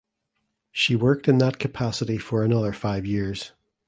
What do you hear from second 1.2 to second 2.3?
in that capacity